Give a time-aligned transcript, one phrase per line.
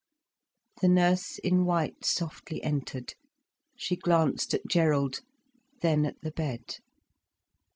[0.81, 3.13] The nurse in white softly entered.
[3.77, 5.19] She glanced at Gerald,
[5.83, 6.77] then at the bed.